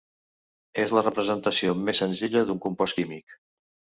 És 0.83 0.93
la 0.97 1.03
representació 1.07 1.75
més 1.89 2.01
senzilla 2.03 2.43
d'un 2.47 2.63
compost 2.65 3.01
químic. 3.01 3.37